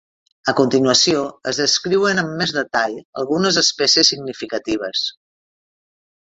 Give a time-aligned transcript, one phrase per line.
[0.51, 1.19] A continuació,
[1.51, 5.05] es descriuen amb més detall algunes espècies significatives.